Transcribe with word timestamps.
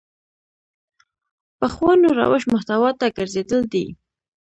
پخوانو 1.59 2.09
روش 2.19 2.43
محتوا 2.53 2.89
ته 2.99 3.05
ګرځېدل 3.17 3.61
دي. 3.73 3.85